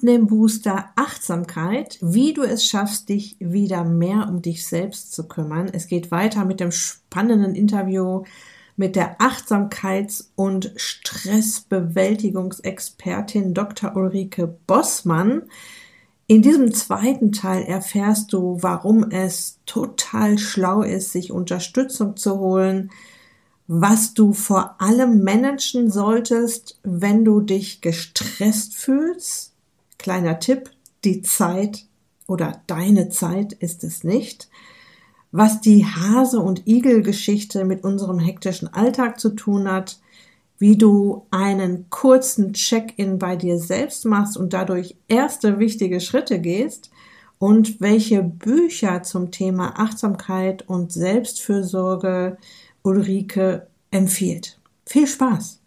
[0.00, 5.68] Abnehmbooster Achtsamkeit, wie du es schaffst, dich wieder mehr um dich selbst zu kümmern.
[5.70, 8.22] Es geht weiter mit dem spannenden Interview
[8.76, 13.94] mit der Achtsamkeits- und Stressbewältigungsexpertin Dr.
[13.94, 15.42] Ulrike Bossmann.
[16.26, 22.90] In diesem zweiten Teil erfährst du, warum es total schlau ist, sich Unterstützung zu holen,
[23.66, 29.49] was du vor allem managen solltest, wenn du dich gestresst fühlst.
[30.00, 30.70] Kleiner Tipp,
[31.04, 31.84] die Zeit
[32.26, 34.48] oder deine Zeit ist es nicht.
[35.30, 40.00] Was die Hase- und Igel-Geschichte mit unserem hektischen Alltag zu tun hat,
[40.56, 46.90] wie du einen kurzen Check-in bei dir selbst machst und dadurch erste wichtige Schritte gehst
[47.38, 52.38] und welche Bücher zum Thema Achtsamkeit und Selbstfürsorge
[52.82, 54.58] Ulrike empfiehlt.
[54.86, 55.60] Viel Spaß!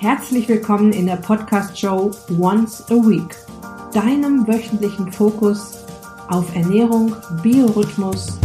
[0.00, 3.34] Herzlich willkommen in der Podcast-Show Once a Week,
[3.92, 5.84] deinem wöchentlichen Fokus
[6.28, 8.38] auf Ernährung, Biorhythmus,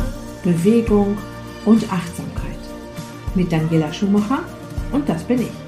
[0.44, 1.16] Bewegung
[1.66, 2.58] und Achtsamkeit.
[3.36, 4.40] Mit Daniela Schumacher
[4.92, 5.63] und das bin ich.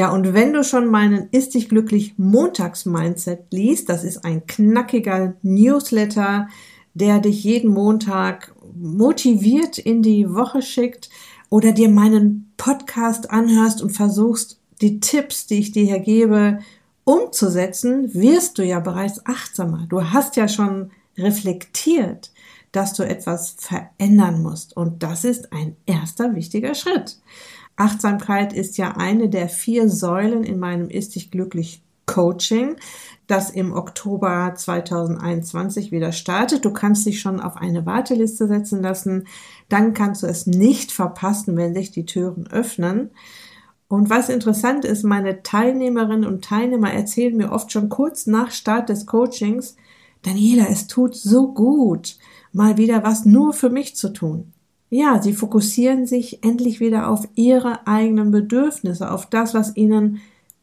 [0.00, 5.34] Ja, und wenn du schon meinen Ist dich glücklich Montags-Mindset liest, das ist ein knackiger
[5.42, 6.48] Newsletter,
[6.94, 11.10] der dich jeden Montag motiviert in die Woche schickt
[11.50, 16.60] oder dir meinen Podcast anhörst und versuchst, die Tipps, die ich dir hier gebe,
[17.04, 19.84] umzusetzen, wirst du ja bereits achtsamer.
[19.90, 22.32] Du hast ja schon reflektiert,
[22.72, 24.74] dass du etwas verändern musst.
[24.74, 27.18] Und das ist ein erster wichtiger Schritt.
[27.80, 32.76] Achtsamkeit ist ja eine der vier Säulen in meinem Ist dich glücklich Coaching,
[33.26, 36.64] das im Oktober 2021 wieder startet.
[36.64, 39.28] Du kannst dich schon auf eine Warteliste setzen lassen.
[39.68, 43.10] Dann kannst du es nicht verpassen, wenn sich die Türen öffnen.
[43.88, 48.88] Und was interessant ist, meine Teilnehmerinnen und Teilnehmer erzählen mir oft schon kurz nach Start
[48.88, 49.76] des Coachings,
[50.22, 52.18] Daniela, es tut so gut,
[52.52, 54.52] mal wieder was nur für mich zu tun.
[54.90, 60.20] Ja, sie fokussieren sich endlich wieder auf ihre eigenen Bedürfnisse, auf das, was ihnen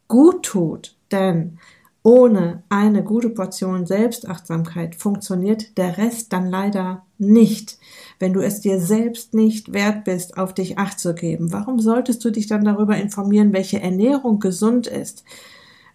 [0.09, 0.95] gut tut.
[1.11, 1.59] Denn
[2.03, 7.77] ohne eine gute Portion Selbstachtsamkeit funktioniert der Rest dann leider nicht.
[8.19, 12.23] Wenn du es dir selbst nicht wert bist, auf dich acht zu geben, warum solltest
[12.25, 15.23] du dich dann darüber informieren, welche Ernährung gesund ist?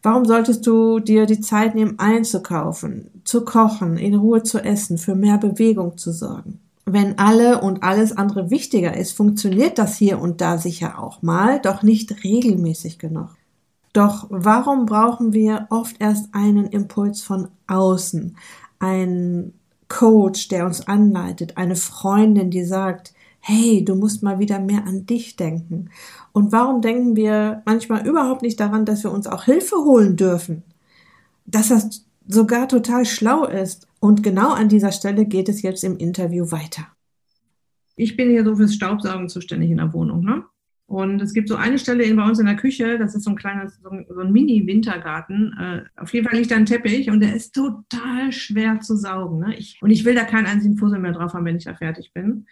[0.03, 5.15] Warum solltest du dir die Zeit nehmen, einzukaufen, zu kochen, in Ruhe zu essen, für
[5.15, 6.62] mehr Bewegung zu sorgen?
[6.85, 11.61] Wenn alle und alles andere wichtiger ist, funktioniert das hier und da sicher auch mal,
[11.61, 13.31] doch nicht regelmäßig genug.
[13.93, 18.37] Doch warum brauchen wir oft erst einen Impuls von außen,
[18.79, 19.55] einen
[19.89, 25.05] Coach, der uns anleitet, eine Freundin, die sagt, hey, du musst mal wieder mehr an
[25.05, 25.91] dich denken.
[26.33, 30.63] Und warum denken wir manchmal überhaupt nicht daran, dass wir uns auch Hilfe holen dürfen?
[31.45, 35.97] Dass das sogar total schlau ist und genau an dieser Stelle geht es jetzt im
[35.97, 36.89] Interview weiter.
[37.97, 40.25] Ich bin hier so fürs Staubsaugen zuständig in der Wohnung.
[40.25, 40.45] Ne?
[40.87, 43.37] Und es gibt so eine Stelle bei uns in der Küche, das ist so ein
[43.37, 45.55] kleiner, so ein, Mini-Wintergarten.
[45.59, 49.41] Äh, auf jeden Fall liegt da ein Teppich und der ist total schwer zu saugen.
[49.41, 49.57] Ne?
[49.57, 52.13] Ich, und ich will da keinen einzigen Fussel mehr drauf haben, wenn ich da fertig
[52.13, 52.47] bin.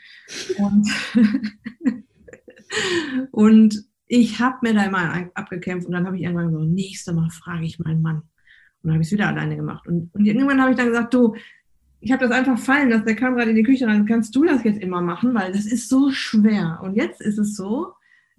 [0.57, 0.89] Und,
[3.31, 7.29] und ich habe mir da immer abgekämpft und dann habe ich irgendwann so, nächste Mal
[7.29, 8.23] frage ich meinen Mann.
[8.83, 9.87] Und dann habe ich es wieder alleine gemacht.
[9.87, 11.35] Und, und irgendwann habe ich dann gesagt, du,
[12.01, 14.45] ich habe das einfach fallen lassen, der kam gerade in die Küche rein, kannst du
[14.45, 16.81] das jetzt immer machen, weil das ist so schwer.
[16.83, 17.93] Und jetzt ist es so,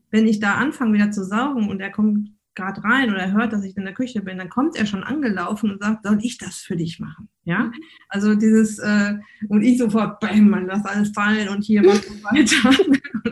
[0.09, 3.53] wenn ich da anfange wieder zu saugen und er kommt gerade rein oder er hört,
[3.53, 6.38] dass ich in der Küche bin, dann kommt er schon angelaufen und sagt, soll ich
[6.38, 7.30] das für dich machen?
[7.44, 7.72] Ja,
[8.09, 9.16] also dieses, äh,
[9.47, 12.78] und ich sofort, bam, man lass alles fallen und hier mach weiter.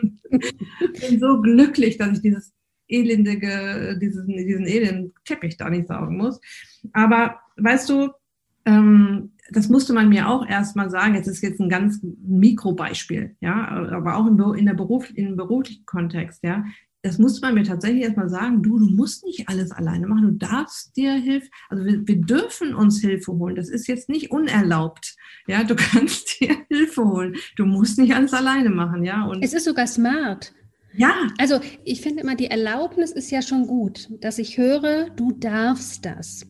[0.01, 2.53] und bin so glücklich, dass ich dieses
[2.89, 6.41] elendige, diesen, diesen elenden Teppich da nicht saugen muss.
[6.93, 8.09] Aber weißt du,
[8.65, 11.15] ähm, das musste man mir auch erstmal sagen.
[11.15, 15.85] Jetzt ist jetzt ein ganz Mikrobeispiel, ja, aber auch im, in der Beruf, im beruflichen
[15.85, 16.65] Kontext, ja.
[17.01, 20.45] Das musste man mir tatsächlich erstmal sagen, du, du musst nicht alles alleine machen, du
[20.45, 23.55] darfst dir Hilfe, also wir, wir dürfen uns Hilfe holen.
[23.55, 25.15] Das ist jetzt nicht unerlaubt.
[25.47, 27.35] Ja, du kannst dir Hilfe holen.
[27.55, 29.23] Du musst nicht alles alleine machen, ja.
[29.23, 30.53] Und es ist sogar smart.
[30.99, 31.27] Ja.
[31.37, 36.03] Also ich finde immer, die Erlaubnis ist ja schon gut, dass ich höre, du darfst
[36.05, 36.45] das.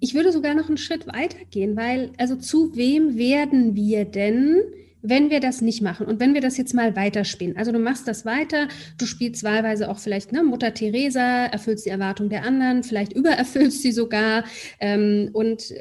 [0.00, 4.60] Ich würde sogar noch einen Schritt weiter gehen, weil, also zu wem werden wir denn
[5.02, 8.06] wenn wir das nicht machen und wenn wir das jetzt mal weiterspielen, also du machst
[8.08, 8.68] das weiter,
[8.98, 13.82] du spielst wahlweise auch vielleicht ne, Mutter Teresa, erfüllst die Erwartung der anderen, vielleicht übererfüllst
[13.82, 14.44] sie sogar
[14.80, 15.72] ähm, und,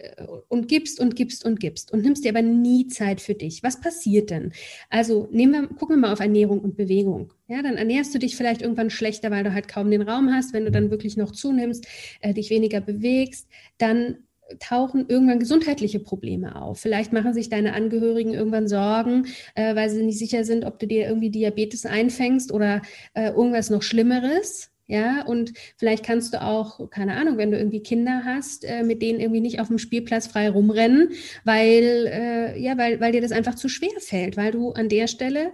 [0.47, 3.63] und gibst und gibst und gibst und nimmst dir aber nie Zeit für dich.
[3.63, 4.53] Was passiert denn?
[4.89, 7.33] Also nehmen wir, gucken wir mal auf Ernährung und Bewegung.
[7.47, 10.53] Ja, dann ernährst du dich vielleicht irgendwann schlechter, weil du halt kaum den Raum hast.
[10.53, 11.87] Wenn du dann wirklich noch zunimmst,
[12.21, 13.47] äh, dich weniger bewegst,
[13.79, 14.17] dann
[14.59, 16.79] tauchen irgendwann gesundheitliche Probleme auf.
[16.79, 20.87] Vielleicht machen sich deine Angehörigen irgendwann Sorgen, äh, weil sie nicht sicher sind, ob du
[20.87, 22.81] dir irgendwie Diabetes einfängst oder
[23.13, 24.71] äh, irgendwas noch Schlimmeres.
[24.87, 29.03] Ja, und vielleicht kannst du auch, keine Ahnung, wenn du irgendwie Kinder hast, äh, mit
[29.03, 31.11] denen irgendwie nicht auf dem Spielplatz frei rumrennen,
[31.43, 35.05] weil, äh, ja, weil, weil dir das einfach zu schwer fällt, weil du an der
[35.05, 35.53] Stelle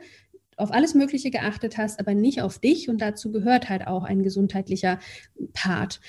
[0.56, 2.88] auf alles Mögliche geachtet hast, aber nicht auf dich.
[2.88, 5.00] Und dazu gehört halt auch ein gesundheitlicher
[5.54, 6.00] Part.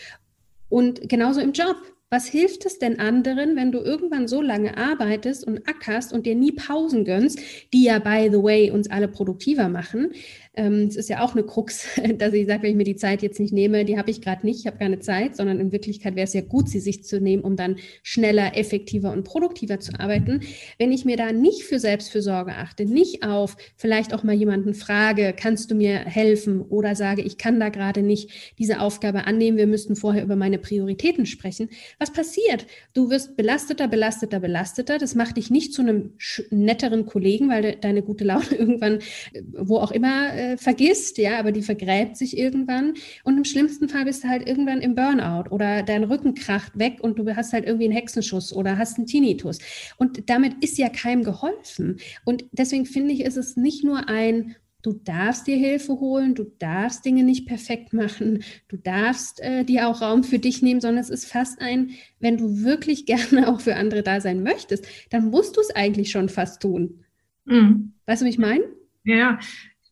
[0.68, 1.76] Und genauso im Job.
[2.16, 6.34] Was hilft es denn anderen, wenn du irgendwann so lange arbeitest und ackerst und dir
[6.34, 7.38] nie Pausen gönnst,
[7.74, 10.12] die ja, by the way, uns alle produktiver machen?
[10.54, 11.86] Ähm, es ist ja auch eine Krux,
[12.18, 14.46] dass ich sage, wenn ich mir die Zeit jetzt nicht nehme, die habe ich gerade
[14.46, 17.20] nicht, ich habe keine Zeit, sondern in Wirklichkeit wäre es ja gut, sie sich zu
[17.20, 20.40] nehmen, um dann schneller, effektiver und produktiver zu arbeiten.
[20.78, 25.34] Wenn ich mir da nicht für Selbstfürsorge achte, nicht auf vielleicht auch mal jemanden frage,
[25.38, 29.66] kannst du mir helfen oder sage, ich kann da gerade nicht diese Aufgabe annehmen, wir
[29.66, 31.68] müssten vorher über meine Prioritäten sprechen.
[31.98, 32.66] Was passiert?
[32.92, 34.98] Du wirst belasteter, belasteter, belasteter.
[34.98, 36.14] Das macht dich nicht zu einem
[36.50, 39.00] netteren Kollegen, weil de deine gute Laune irgendwann,
[39.32, 42.94] äh, wo auch immer, äh, vergisst, ja, aber die vergräbt sich irgendwann.
[43.24, 46.98] Und im schlimmsten Fall bist du halt irgendwann im Burnout oder dein Rücken kracht weg
[47.00, 49.58] und du hast halt irgendwie einen Hexenschuss oder hast einen Tinnitus.
[49.96, 51.98] Und damit ist ja keinem geholfen.
[52.24, 54.56] Und deswegen finde ich, ist es nicht nur ein
[54.86, 59.88] Du darfst dir Hilfe holen, du darfst Dinge nicht perfekt machen, du darfst äh, dir
[59.88, 61.90] auch Raum für dich nehmen, sondern es ist fast ein,
[62.20, 66.12] wenn du wirklich gerne auch für andere da sein möchtest, dann musst du es eigentlich
[66.12, 67.00] schon fast tun.
[67.46, 67.94] Mhm.
[68.06, 68.62] Weißt du, wie ich meine?
[69.02, 69.40] Ja,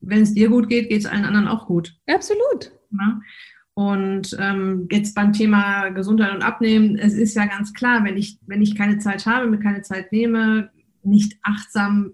[0.00, 1.97] wenn es dir gut geht, geht es allen anderen auch gut.
[2.06, 2.70] Absolut.
[2.93, 3.20] Ja?
[3.75, 8.38] Und ähm, jetzt beim Thema Gesundheit und Abnehmen, es ist ja ganz klar, wenn ich,
[8.47, 10.70] wenn ich keine Zeit habe, mir keine Zeit nehme,
[11.02, 12.12] nicht achtsam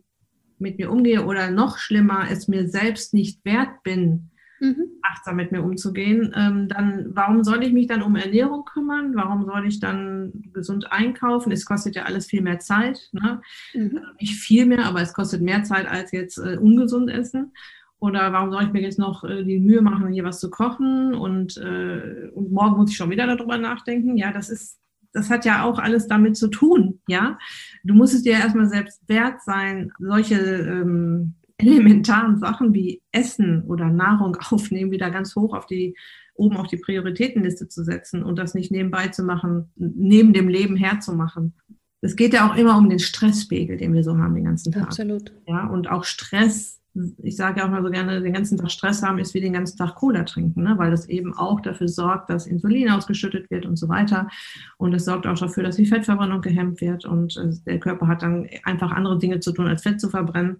[0.60, 4.30] mit mir umgehe oder noch schlimmer, es mir selbst nicht wert bin,
[4.60, 4.88] mhm.
[5.02, 9.14] achtsam mit mir umzugehen, ähm, dann warum soll ich mich dann um Ernährung kümmern?
[9.14, 11.50] Warum soll ich dann gesund einkaufen?
[11.52, 13.08] Es kostet ja alles viel mehr Zeit.
[13.12, 13.40] Ne?
[13.74, 13.98] Mhm.
[13.98, 17.52] Also nicht viel mehr, aber es kostet mehr Zeit als jetzt äh, ungesund essen.
[17.98, 21.14] Oder warum soll ich mir jetzt noch äh, die Mühe machen, hier was zu kochen
[21.14, 24.16] und, äh, und morgen muss ich schon wieder darüber nachdenken?
[24.16, 24.79] Ja, das ist,
[25.12, 27.38] das hat ja auch alles damit zu tun, ja.
[27.84, 33.88] Du musst es dir erstmal selbst wert sein, solche ähm, elementaren Sachen wie Essen oder
[33.88, 35.96] Nahrung aufnehmen, wieder ganz hoch auf die,
[36.34, 40.76] oben auf die Prioritätenliste zu setzen und das nicht nebenbei zu machen, neben dem Leben
[40.76, 41.54] herzumachen.
[42.02, 44.84] Es geht ja auch immer um den Stresspegel, den wir so haben den ganzen Tag.
[44.84, 45.34] Absolut.
[45.46, 46.79] Ja, und auch Stress
[47.22, 49.52] ich sage ja auch mal so gerne, den ganzen Tag Stress haben ist wie den
[49.52, 50.76] ganzen Tag Cola trinken, ne?
[50.76, 54.28] weil das eben auch dafür sorgt, dass Insulin ausgeschüttet wird und so weiter.
[54.76, 58.22] Und es sorgt auch dafür, dass die Fettverbrennung gehemmt wird und äh, der Körper hat
[58.22, 60.58] dann einfach andere Dinge zu tun, als Fett zu verbrennen,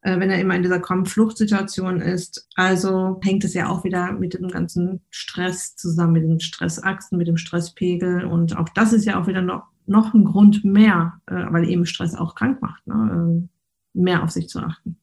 [0.00, 2.48] äh, wenn er immer in dieser Kampf-Fluchtsituation ist.
[2.56, 7.28] Also hängt es ja auch wieder mit dem ganzen Stress zusammen, mit den Stressachsen, mit
[7.28, 8.24] dem Stresspegel.
[8.24, 11.86] Und auch das ist ja auch wieder noch, noch ein Grund mehr, äh, weil eben
[11.86, 13.48] Stress auch krank macht, ne?
[13.94, 14.96] mehr auf sich zu achten.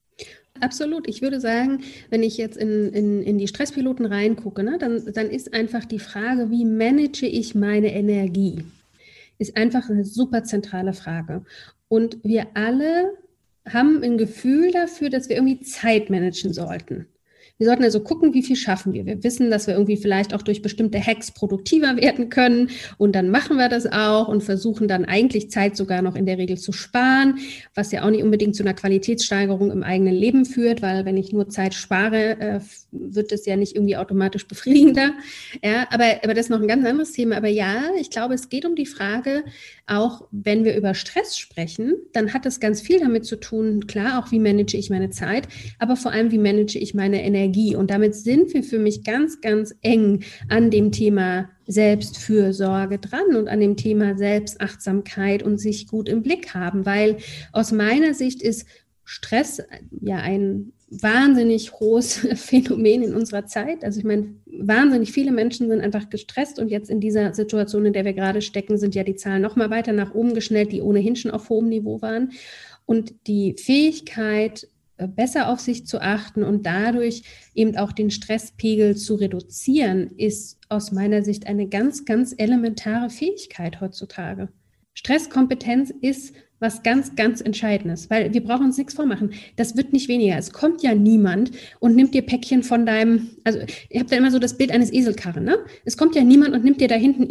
[0.62, 1.08] Absolut.
[1.08, 5.30] Ich würde sagen, wenn ich jetzt in, in, in die Stresspiloten reingucke, ne, dann, dann
[5.30, 8.64] ist einfach die Frage, wie manage ich meine Energie?
[9.38, 11.44] Ist einfach eine super zentrale Frage.
[11.88, 13.14] Und wir alle
[13.68, 17.08] haben ein Gefühl dafür, dass wir irgendwie Zeit managen sollten.
[17.60, 19.06] Wir sollten also gucken, wie viel schaffen wir.
[19.06, 23.30] Wir wissen, dass wir irgendwie vielleicht auch durch bestimmte Hacks produktiver werden können und dann
[23.30, 26.72] machen wir das auch und versuchen dann eigentlich Zeit sogar noch in der Regel zu
[26.72, 27.40] sparen,
[27.76, 31.34] was ja auch nicht unbedingt zu einer Qualitätssteigerung im eigenen Leben führt, weil wenn ich
[31.34, 32.60] nur Zeit spare, äh,
[32.92, 35.12] wird es ja nicht irgendwie automatisch befriedigender.
[35.62, 37.36] Ja, aber, aber das ist noch ein ganz anderes Thema.
[37.36, 39.44] Aber ja, ich glaube, es geht um die Frage,
[39.86, 44.24] auch wenn wir über Stress sprechen, dann hat das ganz viel damit zu tun, klar,
[44.24, 45.48] auch wie manage ich meine Zeit,
[45.80, 47.49] aber vor allem, wie manage ich meine Energie.
[47.76, 53.48] Und damit sind wir für mich ganz, ganz eng an dem Thema Selbstfürsorge dran und
[53.48, 57.18] an dem Thema Selbstachtsamkeit und sich gut im Blick haben, weil
[57.52, 58.66] aus meiner Sicht ist
[59.04, 59.62] Stress
[60.02, 63.84] ja ein wahnsinnig hohes Phänomen in unserer Zeit.
[63.84, 67.94] Also ich meine, wahnsinnig viele Menschen sind einfach gestresst und jetzt in dieser Situation, in
[67.94, 70.82] der wir gerade stecken, sind ja die Zahlen noch mal weiter nach oben geschnellt, die
[70.82, 72.32] ohnehin schon auf hohem Niveau waren.
[72.86, 74.68] Und die Fähigkeit, äh,
[75.08, 80.92] besser auf sich zu achten und dadurch eben auch den Stresspegel zu reduzieren, ist aus
[80.92, 84.50] meiner Sicht eine ganz, ganz elementare Fähigkeit heutzutage.
[84.94, 89.32] Stresskompetenz ist was ganz, ganz Entscheidendes, weil wir brauchen uns nichts vormachen.
[89.56, 90.38] Das wird nicht weniger.
[90.38, 94.32] Es kommt ja niemand und nimmt dir Päckchen von deinem, also ihr habt ja immer
[94.32, 95.58] so das Bild eines Eselkarren, ne?
[95.86, 97.30] Es kommt ja niemand und nimmt dir da hinten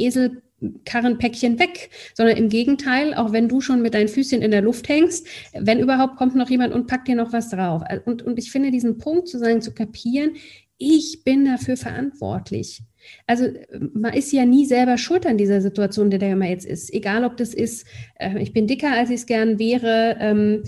[0.60, 4.88] Eselkarrenpäckchen weg, sondern im Gegenteil, auch wenn du schon mit deinen Füßchen in der Luft
[4.88, 7.82] hängst, wenn überhaupt kommt noch jemand und packt dir noch was drauf.
[8.04, 10.36] Und, und ich finde diesen Punkt zu sagen, zu kapieren,
[10.78, 12.82] ich bin dafür verantwortlich.
[13.26, 13.46] Also
[13.94, 16.92] man ist ja nie selber schuld an dieser Situation, in der man jetzt ist.
[16.92, 17.86] Egal, ob das ist,
[18.16, 20.16] äh, ich bin dicker, als ich es gern wäre.
[20.20, 20.62] Ähm,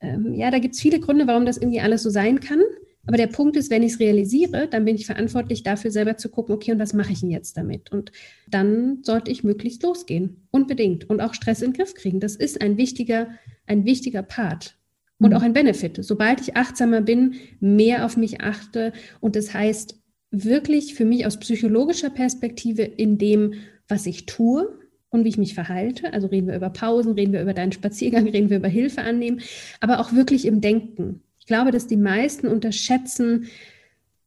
[0.00, 2.60] ähm, ja, da gibt es viele Gründe, warum das irgendwie alles so sein kann.
[3.08, 6.28] Aber der Punkt ist, wenn ich es realisiere, dann bin ich verantwortlich dafür, selber zu
[6.28, 7.90] gucken, okay, und was mache ich denn jetzt damit?
[7.90, 8.12] Und
[8.46, 10.46] dann sollte ich möglichst losgehen.
[10.50, 11.08] Unbedingt.
[11.08, 12.20] Und auch Stress in den Griff kriegen.
[12.20, 13.28] Das ist ein wichtiger,
[13.66, 14.76] ein wichtiger Part.
[15.18, 15.36] Und mhm.
[15.36, 15.98] auch ein Benefit.
[16.04, 18.92] Sobald ich achtsamer bin, mehr auf mich achte.
[19.20, 19.98] Und das heißt,
[20.30, 23.54] wirklich für mich aus psychologischer Perspektive in dem,
[23.88, 26.12] was ich tue und wie ich mich verhalte.
[26.12, 29.40] Also reden wir über Pausen, reden wir über deinen Spaziergang, reden wir über Hilfe annehmen,
[29.80, 31.22] aber auch wirklich im Denken.
[31.48, 33.46] Ich glaube, dass die meisten unterschätzen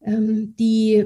[0.03, 1.05] ähm, die,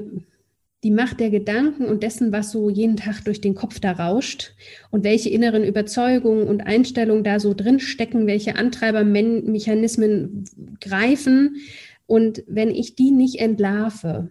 [0.82, 4.54] die Macht der Gedanken und dessen, was so jeden Tag durch den Kopf da rauscht
[4.90, 10.46] und welche inneren Überzeugungen und Einstellungen da so drin stecken, welche Antreibermechanismen
[10.80, 11.56] greifen.
[12.06, 14.30] Und wenn ich die nicht entlarve,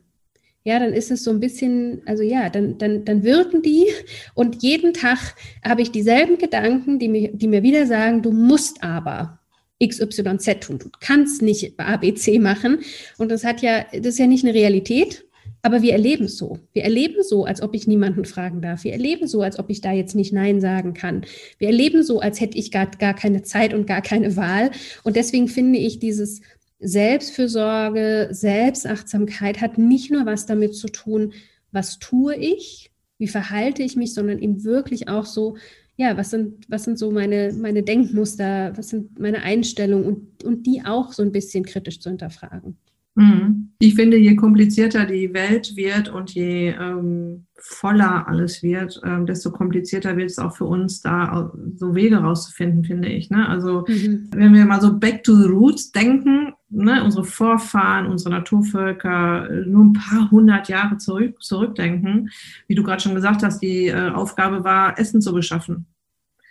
[0.63, 3.85] ja, dann ist es so ein bisschen, also ja, dann, dann, dann wirken die
[4.33, 8.83] und jeden Tag habe ich dieselben Gedanken, die mir, die mir wieder sagen, du musst
[8.83, 9.37] aber
[9.83, 12.79] XYZ tun, du kannst nicht ABC machen.
[13.17, 15.25] Und das hat ja, das ist ja nicht eine Realität,
[15.61, 16.59] aber wir erleben es so.
[16.73, 18.83] Wir erleben so, als ob ich niemanden fragen darf.
[18.83, 21.25] Wir erleben so, als ob ich da jetzt nicht Nein sagen kann.
[21.57, 24.71] Wir erleben so, als hätte ich gar, gar keine Zeit und gar keine Wahl.
[25.03, 26.41] Und deswegen finde ich dieses
[26.79, 31.33] Selbstfürsorge, Selbstachtsamkeit hat nicht nur was damit zu tun,
[31.71, 35.57] was tue ich, wie verhalte ich mich, sondern eben wirklich auch so,
[35.97, 40.65] ja, was sind, was sind so meine, meine Denkmuster, was sind meine Einstellungen und, und
[40.65, 42.77] die auch so ein bisschen kritisch zu hinterfragen.
[43.15, 43.71] Mhm.
[43.79, 49.51] Ich finde, je komplizierter die Welt wird und je ähm, voller alles wird, ähm, desto
[49.51, 53.29] komplizierter wird es auch für uns, da so Wege rauszufinden, finde ich.
[53.29, 53.47] Ne?
[53.47, 54.29] Also mhm.
[54.33, 59.85] wenn wir mal so back to the roots denken, ne, unsere Vorfahren, unsere Naturvölker nur
[59.85, 62.29] ein paar hundert Jahre zurück, zurückdenken,
[62.67, 65.85] wie du gerade schon gesagt hast, die äh, Aufgabe war, Essen zu beschaffen.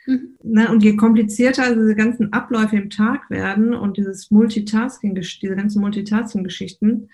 [0.06, 0.36] Mhm.
[0.42, 5.80] Ne, und je komplizierter diese ganzen Abläufe im Tag werden und dieses Multitasking, diese ganzen
[5.80, 7.08] Multitasking-Geschichten,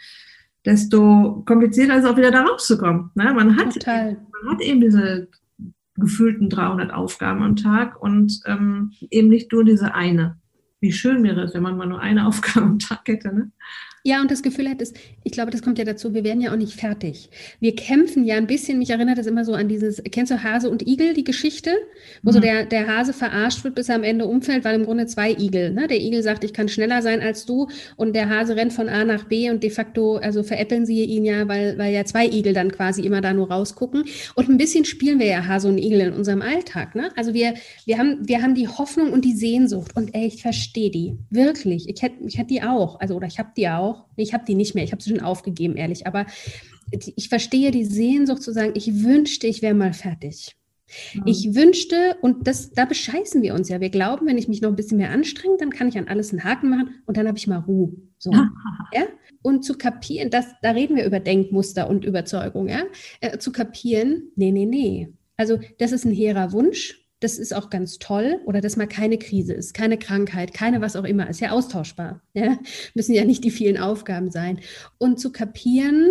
[0.64, 3.10] desto komplizierter ist es auch wieder da rauszukommen.
[3.14, 3.32] Ne?
[3.32, 5.28] Man, hat, man hat eben diese
[5.94, 10.38] gefühlten 300 Aufgaben am Tag und ähm, eben nicht nur diese eine.
[10.80, 13.34] Wie schön wäre es, wenn man mal nur eine Aufgabe am Tag hätte.
[13.34, 13.52] Ne?
[14.02, 16.52] Ja, und das Gefühl hat, ist, ich glaube, das kommt ja dazu, wir werden ja
[16.52, 17.28] auch nicht fertig.
[17.60, 20.70] Wir kämpfen ja ein bisschen, mich erinnert das immer so an dieses, kennst du Hase
[20.70, 21.70] und Igel, die Geschichte,
[22.22, 22.34] wo mhm.
[22.34, 25.32] so der, der Hase verarscht wird, bis er am Ende umfällt, weil im Grunde zwei
[25.32, 25.86] Igel, ne?
[25.86, 29.04] Der Igel sagt, ich kann schneller sein als du und der Hase rennt von A
[29.04, 32.54] nach B und de facto, also veräppeln sie ihn ja, weil, weil ja zwei Igel
[32.54, 34.04] dann quasi immer da nur rausgucken.
[34.34, 37.10] Und ein bisschen spielen wir ja Hase und Igel in unserem Alltag, ne?
[37.16, 37.52] Also wir,
[37.84, 41.18] wir haben, wir haben die Hoffnung und die Sehnsucht und ey, ich verstehe die.
[41.28, 41.86] Wirklich.
[41.86, 44.06] Ich hätte, ich hätte die auch, also, oder ich habe die auch auch.
[44.16, 46.06] Ich habe die nicht mehr, ich habe sie schon aufgegeben, ehrlich.
[46.06, 46.26] Aber
[46.90, 50.56] ich verstehe die Sehnsucht zu sagen, ich wünschte, ich wäre mal fertig.
[51.14, 51.22] Mhm.
[51.26, 53.80] Ich wünschte, und das, da bescheißen wir uns ja.
[53.80, 56.30] Wir glauben, wenn ich mich noch ein bisschen mehr anstrenge, dann kann ich an alles
[56.30, 57.92] einen Haken machen und dann habe ich mal Ruhe.
[58.18, 58.30] So.
[58.92, 59.06] ja?
[59.42, 62.82] Und zu kapieren, das, da reden wir über Denkmuster und Überzeugung, ja?
[63.20, 65.08] Äh, zu kapieren, nee, nee, nee.
[65.36, 69.18] Also das ist ein hehrer Wunsch das ist auch ganz toll oder dass mal keine
[69.18, 72.22] Krise ist, keine Krankheit, keine was auch immer, ist ja austauschbar.
[72.32, 72.58] Ja?
[72.94, 74.60] Müssen ja nicht die vielen Aufgaben sein.
[74.98, 76.10] Und zu kapieren,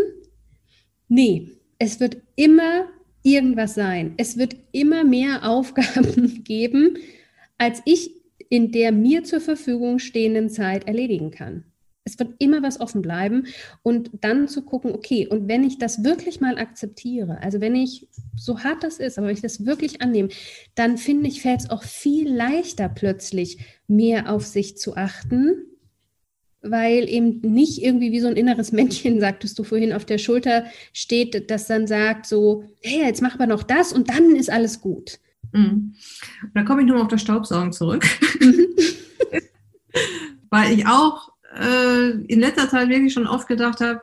[1.08, 1.50] nee,
[1.80, 2.86] es wird immer
[3.24, 4.14] irgendwas sein.
[4.18, 6.98] Es wird immer mehr Aufgaben geben,
[7.58, 8.12] als ich
[8.50, 11.66] in der mir zur Verfügung stehenden Zeit erledigen kann.
[12.10, 13.48] Es wird immer was offen bleiben
[13.84, 18.08] und dann zu gucken, okay, und wenn ich das wirklich mal akzeptiere, also wenn ich,
[18.36, 20.30] so hart das ist, aber wenn ich das wirklich annehme,
[20.76, 25.66] dann finde ich, fällt es auch viel leichter plötzlich mehr auf sich zu achten,
[26.62, 30.66] weil eben nicht irgendwie wie so ein inneres Männchen, sagtest du vorhin, auf der Schulter
[30.94, 34.82] steht, das dann sagt so, hey, jetzt mach aber noch das und dann ist alles
[34.82, 35.20] gut.
[35.52, 35.96] Mhm.
[36.54, 38.06] Da komme ich nur auf das Staubsaugen zurück.
[38.40, 38.68] Mhm.
[40.50, 44.02] weil ich auch äh, in letzter Zeit wirklich schon oft gedacht habe,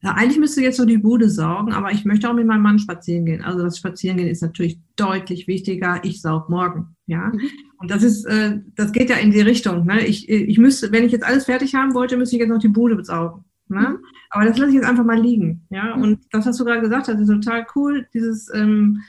[0.00, 2.78] ja, eigentlich müsste jetzt so die Bude saugen, aber ich möchte auch mit meinem Mann
[2.78, 3.42] spazieren gehen.
[3.42, 6.00] Also das Spazierengehen ist natürlich deutlich wichtiger.
[6.04, 7.32] Ich saug morgen, ja.
[7.32, 7.50] Mhm.
[7.78, 9.86] Und das ist, äh, das geht ja in die Richtung.
[9.86, 10.06] Ne?
[10.06, 12.68] Ich, ich müsste, wenn ich jetzt alles fertig haben wollte, müsste ich jetzt noch die
[12.68, 13.44] Bude saugen.
[13.66, 13.80] Ne?
[13.80, 13.98] Mhm.
[14.30, 15.96] Aber das lasse ich jetzt einfach mal liegen, ja.
[15.96, 16.02] Mhm.
[16.02, 18.06] Und das, was du gerade gesagt hast, ist total cool.
[18.14, 19.02] Dieses ähm,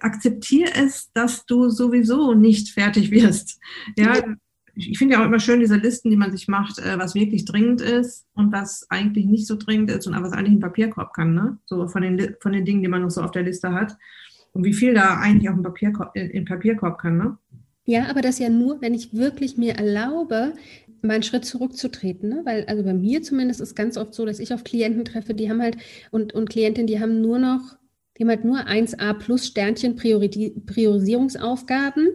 [0.00, 3.58] akzeptiere es, dass du sowieso nicht fertig wirst.
[3.96, 4.14] Ja,
[4.78, 7.44] ich finde ja auch immer schön diese Listen, die man sich macht, äh, was wirklich
[7.44, 11.12] dringend ist und was eigentlich nicht so dringend ist und was eigentlich in den Papierkorb
[11.12, 11.58] kann, ne?
[11.66, 13.96] So von den, von den Dingen, die man noch so auf der Liste hat.
[14.52, 17.36] Und wie viel da eigentlich auf dem Papierkorb, in den Papierkorb kann, ne?
[17.84, 20.52] Ja, aber das ja nur, wenn ich wirklich mir erlaube,
[21.02, 22.42] mal einen Schritt zurückzutreten, ne?
[22.44, 25.48] weil also bei mir zumindest ist ganz oft so, dass ich auf Klienten treffe, die
[25.48, 25.76] haben halt
[26.10, 27.76] und, und Klientinnen, die haben nur noch,
[28.16, 32.08] die haben halt nur 1a plus Sternchen Priorisierungsaufgaben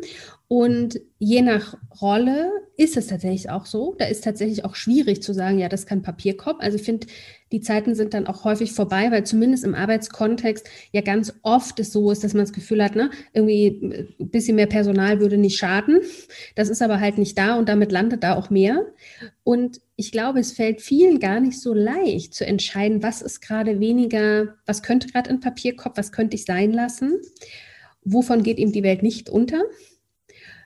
[0.47, 3.95] und je nach Rolle ist es tatsächlich auch so.
[3.97, 6.57] Da ist tatsächlich auch schwierig zu sagen, ja, das kann Papierkorb.
[6.59, 7.07] Also ich finde,
[7.51, 11.91] die Zeiten sind dann auch häufig vorbei, weil zumindest im Arbeitskontext ja ganz oft es
[11.91, 15.57] so ist, dass man das Gefühl hat, ne, irgendwie ein bisschen mehr Personal würde nicht
[15.57, 15.99] schaden.
[16.55, 18.85] Das ist aber halt nicht da und damit landet da auch mehr.
[19.43, 23.79] Und ich glaube, es fällt vielen gar nicht so leicht zu entscheiden, was ist gerade
[23.79, 27.21] weniger, was könnte gerade in Papierkorb, was könnte ich sein lassen,
[28.03, 29.61] wovon geht ihm die Welt nicht unter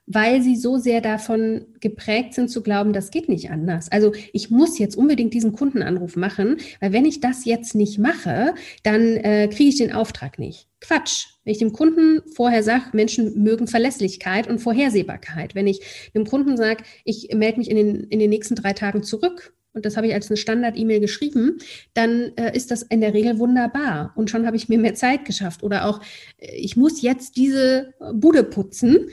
[0.08, 3.92] weil sie so sehr davon geprägt sind zu glauben, das geht nicht anders.
[3.92, 8.56] Also ich muss jetzt unbedingt diesen Kundenanruf machen, weil wenn ich das jetzt nicht mache,
[8.84, 10.70] dann äh, kriege ich den Auftrag nicht.
[10.80, 11.26] Quatsch.
[11.44, 15.56] Wenn ich dem Kunden vorher sage, Menschen mögen Verlässlichkeit und Vorhersehbarkeit.
[15.56, 19.04] Wenn ich dem Kunden sage, ich melde mich in den, in den nächsten drei Tagen
[19.04, 21.60] zurück, und das habe ich als eine Standard-E-Mail geschrieben,
[21.94, 24.12] dann äh, ist das in der Regel wunderbar.
[24.16, 25.62] Und schon habe ich mir mehr Zeit geschafft.
[25.62, 26.02] Oder auch,
[26.38, 29.08] äh, ich muss jetzt diese Bude putzen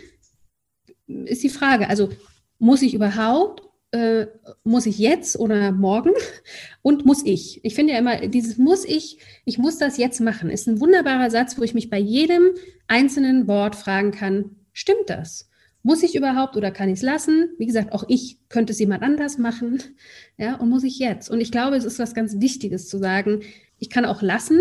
[1.06, 1.88] ist die Frage.
[1.88, 2.11] Also
[2.58, 4.26] muss ich überhaupt, äh,
[4.64, 6.11] muss ich jetzt oder morgen
[6.82, 7.64] und muss ich?
[7.64, 11.30] Ich finde ja immer, dieses muss ich, ich muss das jetzt machen, ist ein wunderbarer
[11.30, 12.50] Satz, wo ich mich bei jedem
[12.88, 15.49] einzelnen Wort fragen kann, stimmt das?
[15.87, 17.50] Muss ich überhaupt oder kann ich es lassen?
[17.58, 19.82] Wie gesagt, auch ich könnte es jemand anders machen.
[20.37, 21.30] Ja, und muss ich jetzt?
[21.30, 23.42] Und ich glaube, es ist was ganz Wichtiges zu sagen,
[23.78, 24.61] ich kann auch lassen,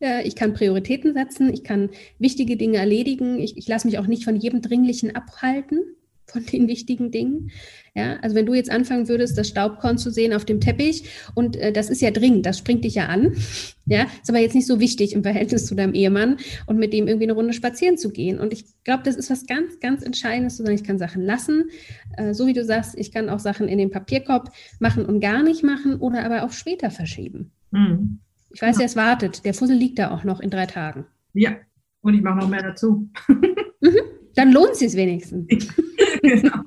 [0.00, 4.24] ich kann Prioritäten setzen, ich kann wichtige Dinge erledigen, ich, ich lasse mich auch nicht
[4.24, 5.80] von jedem Dringlichen abhalten,
[6.32, 7.50] von den wichtigen Dingen.
[7.94, 11.56] Ja, also wenn du jetzt anfangen würdest, das Staubkorn zu sehen auf dem Teppich und
[11.56, 13.34] äh, das ist ja dringend, das springt dich ja an.
[13.90, 16.36] Ja, ist aber jetzt nicht so wichtig im Verhältnis zu deinem Ehemann
[16.66, 18.38] und mit dem irgendwie eine Runde spazieren zu gehen.
[18.38, 21.70] Und ich glaube, das ist was ganz, ganz Entscheidendes zu sagen, ich kann Sachen lassen,
[22.18, 25.42] äh, so wie du sagst, ich kann auch Sachen in den Papierkorb machen und gar
[25.42, 27.52] nicht machen oder aber auch später verschieben.
[27.70, 28.20] Mhm.
[28.50, 28.84] Ich weiß, ja.
[28.84, 29.44] es wartet.
[29.44, 31.06] Der Fussel liegt da auch noch in drei Tagen.
[31.34, 31.56] Ja,
[32.00, 33.08] und ich mache noch mehr dazu.
[33.80, 33.96] Mhm.
[34.34, 35.46] Dann lohnt es sich wenigstens.
[36.22, 36.62] genau.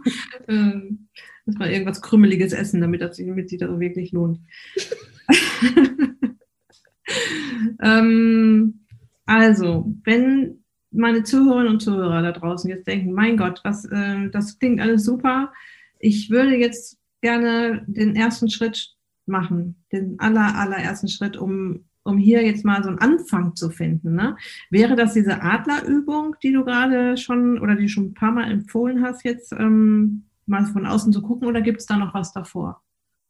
[0.47, 1.09] Ähm,
[1.45, 4.39] muss man irgendwas Krümmeliges essen, damit, das, damit sich das auch wirklich lohnt.
[7.81, 8.85] ähm,
[9.25, 14.57] also, wenn meine Zuhörerinnen und Zuhörer da draußen jetzt denken, mein Gott, was, äh, das
[14.59, 15.51] klingt alles super.
[15.99, 18.95] Ich würde jetzt gerne den ersten Schritt
[19.31, 24.13] machen, den aller, allerersten Schritt, um, um hier jetzt mal so einen Anfang zu finden.
[24.15, 24.35] Ne?
[24.69, 28.51] Wäre das diese Adlerübung, die du gerade schon oder die du schon ein paar Mal
[28.51, 32.33] empfohlen hast, jetzt ähm, mal von außen zu gucken oder gibt es da noch was
[32.33, 32.81] davor?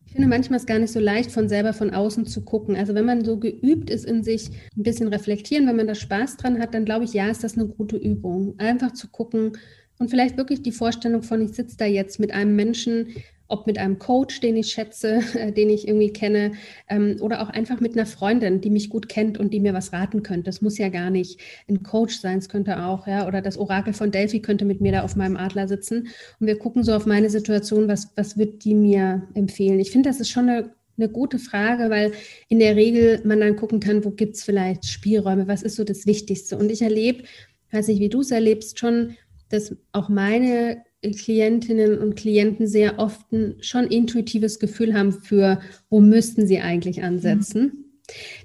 [0.06, 2.76] Ich finde, manchmal ist es gar nicht so leicht, von selber von außen zu gucken.
[2.76, 6.36] Also wenn man so geübt ist in sich ein bisschen reflektieren, wenn man da Spaß
[6.36, 8.56] dran hat, dann glaube ich, ja, ist das eine gute Übung.
[8.58, 9.54] Einfach zu gucken
[10.00, 13.10] und vielleicht wirklich die Vorstellung von, ich sitze da jetzt mit einem Menschen,
[13.52, 16.54] ob mit einem Coach, den ich schätze, äh, den ich irgendwie kenne,
[16.90, 19.94] ähm, oder auch einfach mit einer Freundin, die mich gut kennt und die mir was
[19.94, 20.44] raten könnte.
[20.44, 23.94] Das muss ja gar nicht ein Coach sein, es könnte auch, ja, oder das Orakel
[23.94, 26.08] von Delphi könnte mit mir da auf meinem Adler sitzen.
[26.40, 29.80] Und wir gucken so auf meine Situation, was, was wird die mir empfehlen?
[29.80, 32.12] Ich finde, das ist schon eine eine gute Frage, weil
[32.48, 35.84] in der Regel man dann gucken kann, wo gibt es vielleicht Spielräume, was ist so
[35.84, 36.58] das Wichtigste.
[36.58, 37.24] Und ich erlebe,
[37.72, 39.16] weiß nicht, wie du es erlebst, schon,
[39.50, 45.60] dass auch meine Klientinnen und Klienten sehr oft ein schon intuitives Gefühl haben für,
[45.90, 47.62] wo müssten sie eigentlich ansetzen.
[47.64, 47.86] Mhm.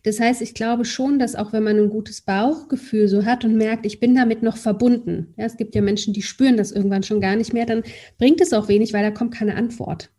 [0.04, 3.56] Das heißt, ich glaube schon, dass auch wenn man ein gutes Bauchgefühl so hat und
[3.56, 7.02] merkt, ich bin damit noch verbunden, ja, es gibt ja Menschen, die spüren das irgendwann
[7.02, 7.82] schon gar nicht mehr, dann
[8.18, 10.10] bringt es auch wenig, weil da kommt keine Antwort.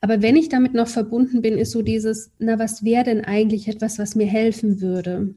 [0.00, 3.68] Aber wenn ich damit noch verbunden bin, ist so dieses, na, was wäre denn eigentlich
[3.68, 5.34] etwas, was mir helfen würde?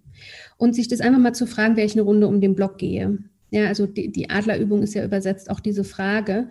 [0.57, 3.17] Und sich das einfach mal zu fragen, wer ich eine Runde um den Block gehe.
[3.51, 6.49] Ja, also die, die Adlerübung ist ja übersetzt auch diese Frage.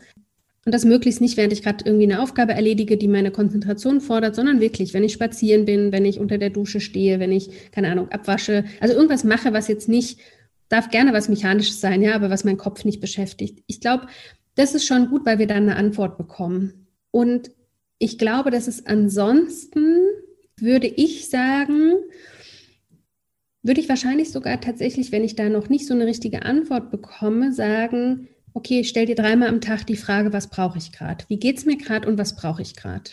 [0.64, 4.34] Und das möglichst nicht, während ich gerade irgendwie eine Aufgabe erledige, die meine Konzentration fordert,
[4.34, 7.90] sondern wirklich, wenn ich spazieren bin, wenn ich unter der Dusche stehe, wenn ich, keine
[7.90, 8.64] Ahnung, abwasche.
[8.80, 10.20] Also irgendwas mache, was jetzt nicht,
[10.70, 13.62] darf gerne was Mechanisches sein, ja, aber was meinen Kopf nicht beschäftigt.
[13.66, 14.06] Ich glaube,
[14.54, 16.86] das ist schon gut, weil wir dann eine Antwort bekommen.
[17.10, 17.50] Und
[17.98, 19.98] ich glaube, dass es ansonsten,
[20.58, 21.94] würde ich sagen,
[23.64, 27.52] würde ich wahrscheinlich sogar tatsächlich, wenn ich da noch nicht so eine richtige Antwort bekomme,
[27.52, 31.24] sagen, okay, stell dir dreimal am Tag die Frage, was brauche ich gerade?
[31.28, 33.10] Wie geht es mir gerade und was brauche ich gerade?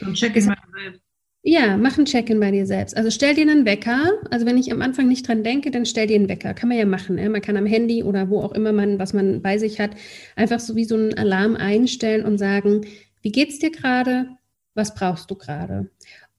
[0.00, 1.02] Und check in mal selbst.
[1.44, 2.96] Ja, mach ein Check-in bei dir selbst.
[2.96, 4.12] Also stell dir einen Wecker.
[4.30, 6.54] Also wenn ich am Anfang nicht dran denke, dann stell dir einen Wecker.
[6.54, 7.18] Kann man ja machen.
[7.18, 7.28] Ja?
[7.28, 9.90] Man kann am Handy oder wo auch immer man, was man bei sich hat,
[10.36, 12.86] einfach so wie so einen Alarm einstellen und sagen,
[13.22, 14.28] wie geht's dir gerade?
[14.74, 15.90] Was brauchst du gerade?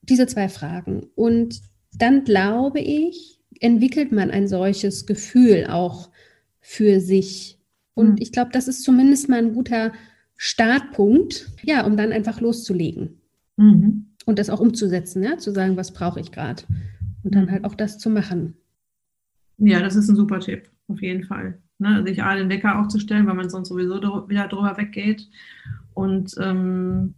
[0.04, 1.08] Diese zwei Fragen.
[1.16, 1.60] Und
[1.98, 6.10] dann glaube ich, entwickelt man ein solches Gefühl auch
[6.60, 7.60] für sich.
[7.94, 8.18] Und mhm.
[8.20, 9.94] ich glaube, das ist zumindest mal ein guter
[10.36, 13.22] Startpunkt, ja, um dann einfach loszulegen.
[13.58, 15.38] Mhm und das auch umzusetzen, ja?
[15.38, 16.64] zu sagen, was brauche ich gerade
[17.24, 18.56] und dann halt auch das zu machen.
[19.58, 21.60] Ja, das ist ein super Tipp, auf jeden Fall.
[21.80, 22.04] Ne?
[22.06, 23.96] Sich A, den Wecker aufzustellen, weil man sonst sowieso
[24.30, 25.30] wieder drüber weggeht
[25.94, 27.14] und ähm,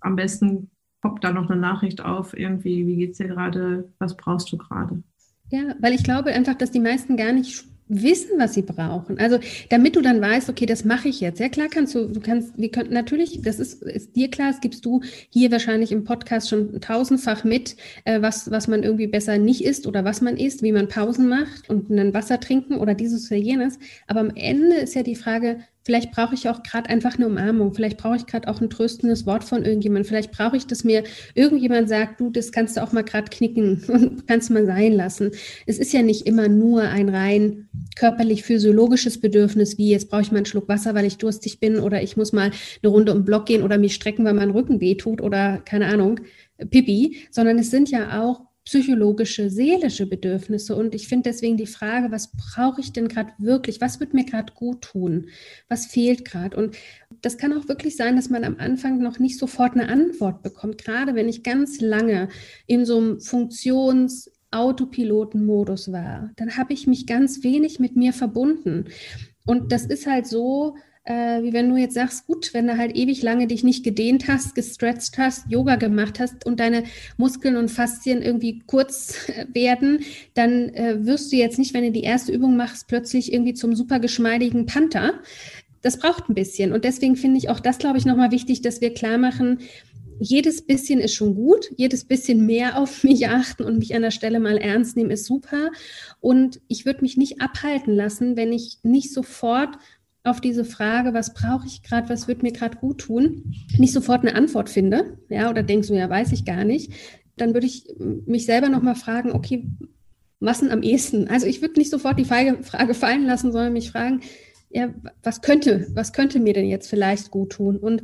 [0.00, 4.16] am besten poppt da noch eine Nachricht auf, irgendwie, wie geht es dir gerade, was
[4.16, 5.02] brauchst du gerade?
[5.50, 9.18] Ja, weil ich glaube einfach, dass die meisten gar nicht wissen, was sie brauchen.
[9.18, 11.40] Also damit du dann weißt, okay, das mache ich jetzt.
[11.40, 14.60] Ja, klar kannst du, du kannst, wir können natürlich, das ist, ist dir klar, das
[14.60, 19.38] gibst du hier wahrscheinlich im Podcast schon tausendfach mit, äh, was, was man irgendwie besser
[19.38, 22.94] nicht isst oder was man isst, wie man Pausen macht und ein Wasser trinken oder
[22.94, 23.78] dieses oder jenes.
[24.06, 25.58] Aber am Ende ist ja die Frage,
[25.90, 27.74] Vielleicht brauche ich auch gerade einfach eine Umarmung.
[27.74, 30.04] Vielleicht brauche ich gerade auch ein tröstendes Wort von irgendjemandem.
[30.04, 31.02] Vielleicht brauche ich, dass mir
[31.34, 35.32] irgendjemand sagt, du, das kannst du auch mal gerade knicken und kannst mal sein lassen.
[35.66, 40.30] Es ist ja nicht immer nur ein rein körperlich physiologisches Bedürfnis, wie jetzt brauche ich
[40.30, 43.18] mal einen Schluck Wasser, weil ich durstig bin oder ich muss mal eine Runde um
[43.18, 46.20] den Block gehen oder mich strecken, weil mein Rücken weh tut oder keine Ahnung,
[46.70, 50.76] Pipi, sondern es sind ja auch psychologische, seelische Bedürfnisse.
[50.76, 53.80] Und ich finde deswegen die Frage, was brauche ich denn gerade wirklich?
[53.80, 55.26] Was wird mir gerade gut tun?
[55.68, 56.56] Was fehlt gerade?
[56.56, 56.76] Und
[57.22, 60.78] das kann auch wirklich sein, dass man am Anfang noch nicht sofort eine Antwort bekommt.
[60.78, 62.28] Gerade wenn ich ganz lange
[62.66, 68.86] in so einem Funktions- Autopilotenmodus war, dann habe ich mich ganz wenig mit mir verbunden.
[69.46, 72.96] Und das ist halt so, äh, wie wenn du jetzt sagst, gut, wenn du halt
[72.96, 76.84] ewig lange dich nicht gedehnt hast, gestretched hast, Yoga gemacht hast und deine
[77.16, 79.14] Muskeln und Faszien irgendwie kurz
[79.52, 80.00] werden,
[80.34, 83.74] dann äh, wirst du jetzt nicht, wenn du die erste Übung machst, plötzlich irgendwie zum
[83.74, 85.14] super geschmeidigen Panther.
[85.82, 86.72] Das braucht ein bisschen.
[86.72, 89.60] Und deswegen finde ich auch das, glaube ich, nochmal wichtig, dass wir klar machen,
[90.22, 94.10] jedes bisschen ist schon gut, jedes bisschen mehr auf mich achten und mich an der
[94.10, 95.70] Stelle mal ernst nehmen ist super.
[96.20, 99.78] Und ich würde mich nicht abhalten lassen, wenn ich nicht sofort
[100.22, 104.20] auf diese Frage, was brauche ich gerade, was wird mir gerade gut tun, nicht sofort
[104.22, 106.92] eine Antwort finde, ja, oder denkst du, ja, weiß ich gar nicht,
[107.36, 107.86] dann würde ich
[108.26, 109.66] mich selber nochmal fragen, okay,
[110.40, 111.28] was denn am ehesten?
[111.28, 114.20] Also ich würde nicht sofort die Frage fallen lassen, sondern mich fragen,
[114.70, 117.76] ja, was könnte, was könnte mir denn jetzt vielleicht gut tun?
[117.76, 118.02] Und,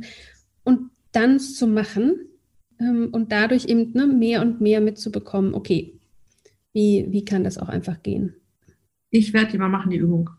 [0.63, 2.15] und dann zu machen
[2.79, 5.99] ähm, und dadurch eben ne, mehr und mehr mitzubekommen, okay,
[6.73, 8.35] wie, wie kann das auch einfach gehen?
[9.09, 10.29] Ich werde die mal machen, die Übung.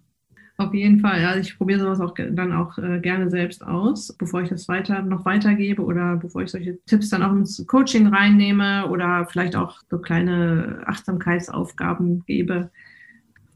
[0.60, 1.24] Auf jeden Fall.
[1.24, 5.02] Also ich probiere sowas auch dann auch äh, gerne selbst aus, bevor ich das weiter
[5.02, 9.78] noch weitergebe oder bevor ich solche Tipps dann auch ins Coaching reinnehme oder vielleicht auch
[9.88, 12.70] so kleine Achtsamkeitsaufgaben gebe.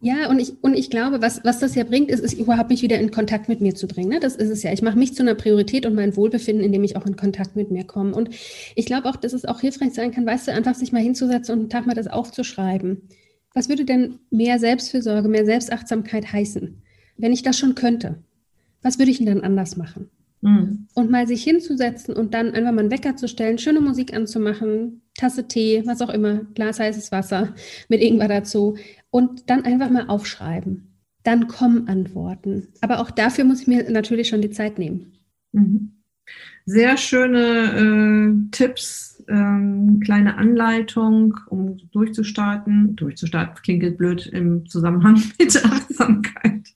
[0.01, 2.83] Ja, und ich, und ich glaube, was, was das ja bringt, ist, ist überhaupt mich
[2.83, 4.09] wieder in Kontakt mit mir zu bringen.
[4.09, 4.21] Ne?
[4.21, 4.73] Das ist es ja.
[4.73, 7.73] Ich mache mich zu einer Priorität und mein Wohlbefinden, indem ich auch in Kontakt mit
[7.73, 8.15] mir komme.
[8.15, 8.31] Und
[8.77, 11.53] ich glaube auch, dass es auch hilfreich sein kann, weißt du, einfach sich mal hinzusetzen
[11.53, 13.09] und einen Tag mal das aufzuschreiben.
[13.55, 16.81] Was würde denn mehr Selbstfürsorge, mehr Selbstachtsamkeit heißen?
[17.17, 18.17] Wenn ich das schon könnte,
[18.83, 20.11] was würde ich denn dann anders machen?
[20.43, 20.89] Mhm.
[20.95, 25.03] Und mal sich hinzusetzen und dann einfach mal einen Wecker zu stellen, schöne Musik anzumachen,
[25.15, 27.55] Tasse Tee, was auch immer, Glas heißes Wasser
[27.89, 28.77] mit Ingwer dazu
[29.11, 30.89] und dann einfach mal aufschreiben.
[31.23, 32.69] Dann kommen Antworten.
[32.81, 35.13] Aber auch dafür muss ich mir natürlich schon die Zeit nehmen.
[35.53, 35.93] Mhm.
[36.65, 42.97] Sehr schöne äh, Tipps, ähm, kleine Anleitung, um durchzustarten.
[42.97, 46.69] Durchzustarten klingt blöd im Zusammenhang mit Achtsamkeit,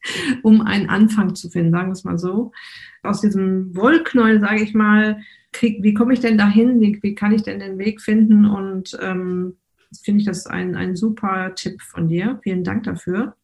[0.42, 2.52] um einen Anfang zu finden, sagen wir es mal so.
[3.02, 5.20] Aus diesem Wollknäuel, sage ich mal,
[5.52, 6.80] krieg, wie komme ich denn dahin?
[6.80, 8.44] Wie, wie kann ich denn den Weg finden?
[8.44, 9.56] Und ähm,
[10.02, 12.40] finde ich das ein, ein super Tipp von dir.
[12.42, 13.37] Vielen Dank dafür.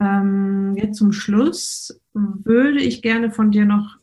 [0.00, 3.98] Ähm, jetzt zum Schluss würde ich gerne von dir noch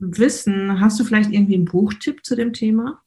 [0.00, 3.02] wissen, hast du vielleicht irgendwie einen Buchtipp zu dem Thema?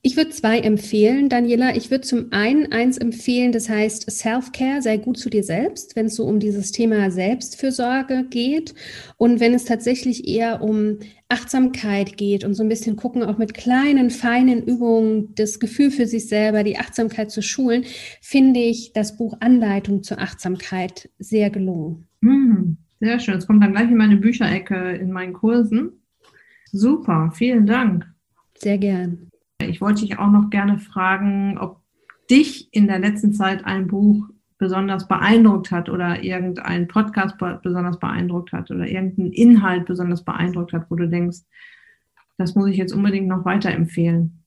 [0.00, 1.74] Ich würde zwei empfehlen, Daniela.
[1.74, 6.06] Ich würde zum einen eins empfehlen, das heißt Self-Care, sei gut zu dir selbst, wenn
[6.06, 8.74] es so um dieses Thema Selbstfürsorge geht
[9.16, 13.54] und wenn es tatsächlich eher um Achtsamkeit geht und so ein bisschen gucken, auch mit
[13.54, 17.84] kleinen, feinen Übungen das Gefühl für sich selber, die Achtsamkeit zu schulen,
[18.22, 22.06] finde ich das Buch Anleitung zur Achtsamkeit sehr gelungen.
[22.22, 23.38] Hm, sehr schön.
[23.38, 26.04] Es kommt dann gleich in meine Bücherecke in meinen Kursen.
[26.70, 28.06] Super, vielen Dank.
[28.54, 29.27] Sehr gern.
[29.60, 31.80] Ich wollte dich auch noch gerne fragen, ob
[32.30, 38.52] dich in der letzten Zeit ein Buch besonders beeindruckt hat oder irgendein Podcast besonders beeindruckt
[38.52, 41.38] hat oder irgendein Inhalt besonders beeindruckt hat, wo du denkst,
[42.36, 44.37] das muss ich jetzt unbedingt noch weiterempfehlen.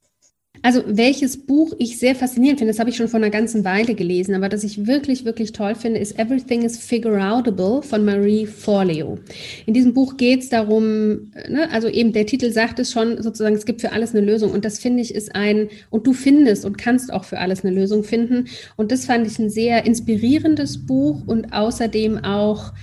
[0.63, 3.95] Also welches Buch ich sehr faszinierend finde, das habe ich schon vor einer ganzen Weile
[3.95, 9.17] gelesen, aber das ich wirklich, wirklich toll finde, ist Everything is Figureoutable von Marie Forleo.
[9.65, 13.55] In diesem Buch geht es darum, ne, also eben der Titel sagt es schon, sozusagen,
[13.55, 16.65] es gibt für alles eine Lösung und das finde ich ist ein, und du findest
[16.65, 18.45] und kannst auch für alles eine Lösung finden
[18.77, 22.73] und das fand ich ein sehr inspirierendes Buch und außerdem auch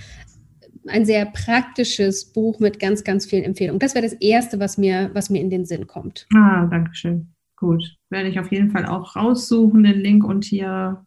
[0.87, 3.79] ein sehr praktisches Buch mit ganz, ganz vielen Empfehlungen.
[3.79, 6.27] Das wäre das Erste, was mir, was mir in den Sinn kommt.
[6.33, 7.27] Ah, danke schön.
[7.59, 11.05] Gut, werde ich auf jeden Fall auch raussuchen, den Link und hier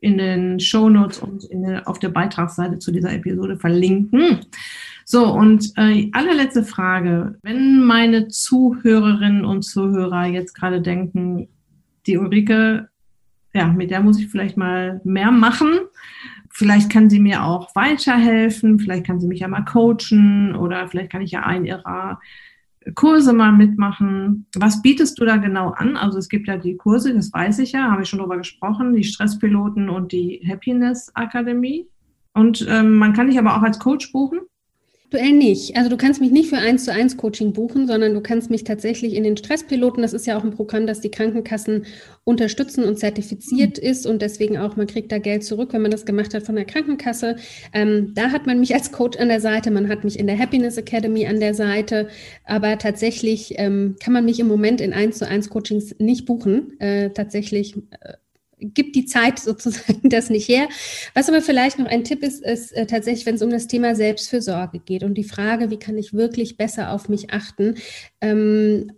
[0.00, 4.40] in den Show Notes und der, auf der Beitragsseite zu dieser Episode verlinken.
[5.04, 7.38] So, und äh, allerletzte Frage.
[7.42, 11.48] Wenn meine Zuhörerinnen und Zuhörer jetzt gerade denken,
[12.06, 12.88] die Ulrike,
[13.54, 15.78] ja, mit der muss ich vielleicht mal mehr machen.
[16.50, 21.12] Vielleicht kann sie mir auch weiterhelfen, vielleicht kann sie mich ja mal coachen oder vielleicht
[21.12, 22.18] kann ich ja einen ihrer
[22.94, 24.46] Kurse mal mitmachen.
[24.54, 25.96] Was bietest du da genau an?
[25.96, 28.94] Also es gibt ja die Kurse, das weiß ich ja, habe ich schon drüber gesprochen,
[28.94, 31.88] die Stresspiloten und die Happiness Akademie.
[32.34, 34.40] Und ähm, man kann dich aber auch als Coach buchen.
[35.06, 35.76] Aktuell nicht.
[35.76, 38.64] Also du kannst mich nicht für eins zu eins Coaching buchen, sondern du kannst mich
[38.64, 41.86] tatsächlich in den Stresspiloten, das ist ja auch ein Programm, das die Krankenkassen
[42.24, 43.88] unterstützen und zertifiziert mhm.
[43.88, 46.56] ist und deswegen auch, man kriegt da Geld zurück, wenn man das gemacht hat von
[46.56, 47.36] der Krankenkasse.
[47.72, 50.40] Ähm, da hat man mich als Coach an der Seite, man hat mich in der
[50.40, 52.08] Happiness Academy an der Seite,
[52.44, 56.80] aber tatsächlich ähm, kann man mich im Moment in eins zu eins Coachings nicht buchen.
[56.80, 58.14] Äh, tatsächlich äh,
[58.58, 60.68] gibt die Zeit sozusagen das nicht her.
[61.14, 63.94] Was aber vielleicht noch ein Tipp ist, ist äh, tatsächlich, wenn es um das Thema
[63.94, 67.76] Selbstfürsorge geht und die Frage, wie kann ich wirklich besser auf mich achten,
[68.20, 68.92] ähm,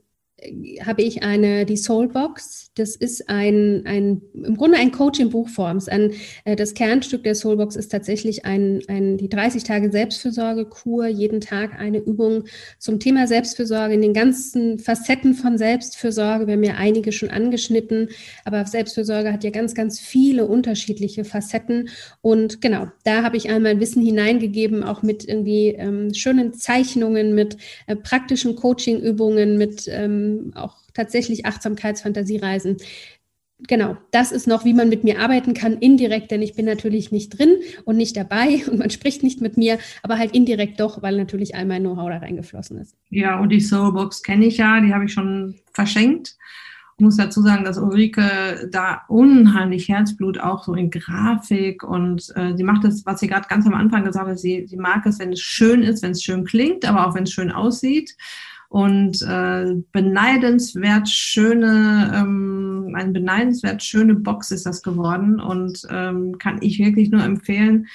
[0.84, 2.67] habe ich eine, die Soulbox.
[2.78, 5.78] Das ist ein, ein im Grunde ein Coach in Buchform.
[5.88, 6.12] Ein,
[6.44, 11.78] äh, das Kernstück der Soulbox ist tatsächlich ein, ein, die 30 Tage Selbstfürsorgekur, jeden Tag
[11.78, 12.44] eine Übung
[12.78, 16.46] zum Thema Selbstfürsorge in den ganzen Facetten von Selbstfürsorge.
[16.46, 18.08] Wir haben ja einige schon angeschnitten,
[18.44, 21.88] aber Selbstfürsorge hat ja ganz, ganz viele unterschiedliche Facetten.
[22.20, 27.56] Und genau, da habe ich einmal Wissen hineingegeben, auch mit irgendwie ähm, schönen Zeichnungen, mit
[27.86, 32.78] äh, praktischen Coaching-Übungen, mit ähm, auch tatsächlich Achtsamkeitsfantasiereisen.
[33.66, 37.10] Genau, das ist noch, wie man mit mir arbeiten kann, indirekt, denn ich bin natürlich
[37.10, 41.02] nicht drin und nicht dabei und man spricht nicht mit mir, aber halt indirekt doch,
[41.02, 42.94] weil natürlich all mein Know-how da reingeflossen ist.
[43.10, 46.36] Ja, und die Soulbox kenne ich ja, die habe ich schon verschenkt.
[46.98, 52.56] Ich muss dazu sagen, dass Ulrike da unheimlich Herzblut auch so in Grafik und äh,
[52.56, 55.18] sie macht das, was sie gerade ganz am Anfang gesagt hat, sie, sie mag es,
[55.20, 58.16] wenn es schön ist, wenn es schön klingt, aber auch wenn es schön aussieht
[58.68, 66.58] und äh, beneidenswert schöne, ähm, eine beneidenswert schöne Box ist das geworden und ähm, kann
[66.60, 67.86] ich wirklich nur empfehlen,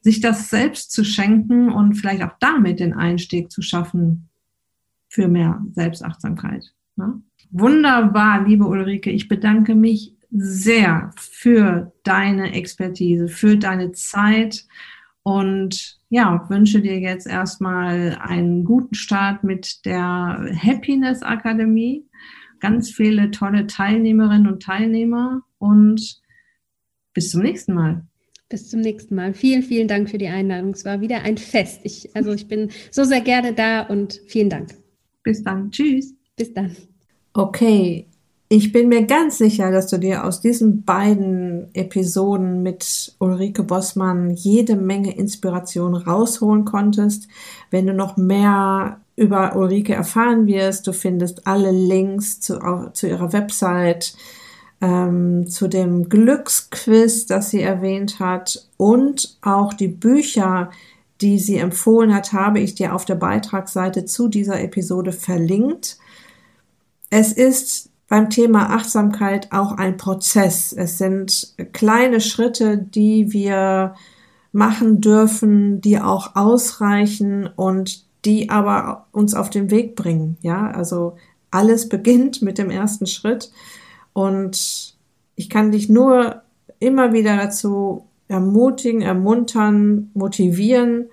[0.00, 4.28] sich das selbst zu schenken und vielleicht auch damit den Einstieg zu schaffen
[5.08, 6.72] für mehr Selbstachtsamkeit.
[6.96, 7.20] Ne?
[7.50, 14.66] Wunderbar, liebe Ulrike, ich bedanke mich sehr für deine Expertise, für deine Zeit
[15.22, 22.04] und ja, wünsche dir jetzt erstmal einen guten Start mit der Happiness Akademie.
[22.60, 26.20] Ganz viele tolle Teilnehmerinnen und Teilnehmer und
[27.14, 28.06] bis zum nächsten Mal.
[28.48, 29.34] Bis zum nächsten Mal.
[29.34, 30.70] Vielen, vielen Dank für die Einladung.
[30.70, 31.80] Es war wieder ein Fest.
[31.84, 34.74] Ich, also ich bin so sehr gerne da und vielen Dank.
[35.22, 35.70] Bis dann.
[35.70, 36.14] Tschüss.
[36.36, 36.74] Bis dann.
[37.34, 38.06] Okay,
[38.50, 44.30] ich bin mir ganz sicher, dass du dir aus diesen beiden Episoden mit Ulrike Bossmann
[44.30, 47.28] jede Menge Inspiration rausholen konntest.
[47.70, 52.58] Wenn du noch mehr über Ulrike erfahren wirst, du findest alle Links zu,
[52.94, 54.14] zu ihrer Website,
[54.80, 60.70] ähm, zu dem Glücksquiz, das sie erwähnt hat und auch die Bücher,
[61.20, 65.98] die sie empfohlen hat, habe ich dir auf der Beitragsseite zu dieser Episode verlinkt.
[67.10, 70.72] Es ist beim Thema Achtsamkeit auch ein Prozess.
[70.72, 73.94] Es sind kleine Schritte, die wir
[74.52, 80.38] machen dürfen, die auch ausreichen und die aber uns auf den Weg bringen.
[80.40, 81.16] Ja, also
[81.50, 83.52] alles beginnt mit dem ersten Schritt
[84.12, 84.96] und
[85.36, 86.42] ich kann dich nur
[86.80, 91.06] immer wieder dazu ermutigen, ermuntern, motivieren,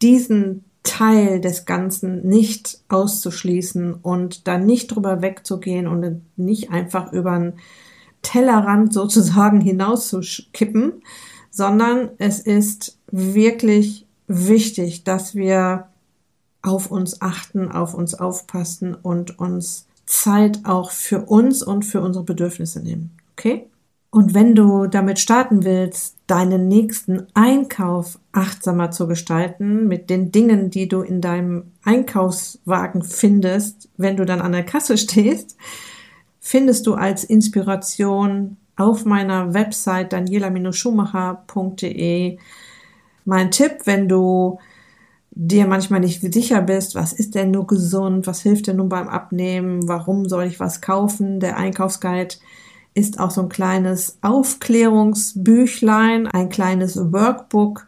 [0.00, 7.32] diesen Teil des Ganzen nicht auszuschließen und dann nicht drüber wegzugehen und nicht einfach über
[7.32, 7.54] einen
[8.22, 11.02] Tellerrand sozusagen hinauszukippen,
[11.50, 15.88] sondern es ist wirklich wichtig, dass wir
[16.62, 22.24] auf uns achten, auf uns aufpassen und uns Zeit auch für uns und für unsere
[22.24, 23.16] Bedürfnisse nehmen.
[23.32, 23.66] Okay?
[24.14, 30.70] Und wenn du damit starten willst, deinen nächsten Einkauf achtsamer zu gestalten, mit den Dingen,
[30.70, 35.56] die du in deinem Einkaufswagen findest, wenn du dann an der Kasse stehst,
[36.38, 42.38] findest du als Inspiration auf meiner Website daniela-schumacher.de.
[43.24, 44.60] Mein Tipp, wenn du
[45.32, 49.08] dir manchmal nicht sicher bist, was ist denn nur gesund, was hilft denn nun beim
[49.08, 52.36] Abnehmen, warum soll ich was kaufen, der Einkaufsguide
[52.94, 57.86] ist auch so ein kleines Aufklärungsbüchlein, ein kleines Workbook,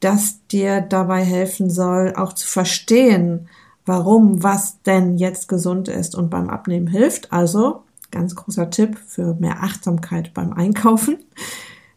[0.00, 3.48] das dir dabei helfen soll, auch zu verstehen,
[3.86, 7.32] warum was denn jetzt gesund ist und beim Abnehmen hilft.
[7.32, 11.18] Also ganz großer Tipp für mehr Achtsamkeit beim Einkaufen.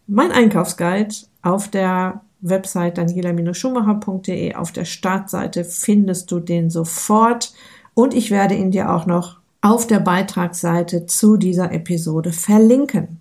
[0.08, 7.54] Mein Einkaufsguide auf der Website daniela-schumacher.de auf der Startseite findest du den sofort
[7.94, 9.38] und ich werde ihn dir auch noch
[9.68, 13.20] auf der Beitragsseite zu dieser Episode verlinken.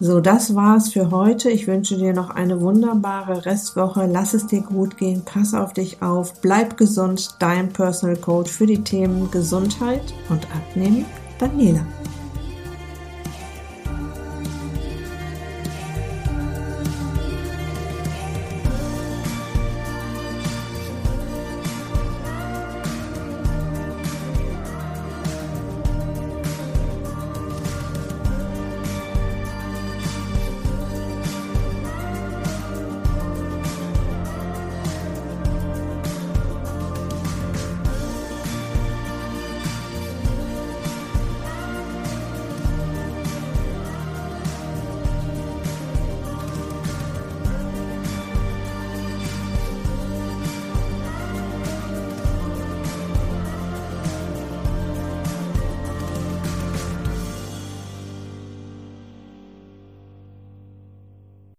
[0.00, 1.50] So, das war's für heute.
[1.50, 4.06] Ich wünsche dir noch eine wunderbare Restwoche.
[4.10, 5.22] Lass es dir gut gehen.
[5.24, 6.40] Pass auf dich auf.
[6.42, 7.36] Bleib gesund.
[7.38, 11.06] Dein Personal Coach für die Themen Gesundheit und Abnehmen,
[11.38, 11.86] Daniela.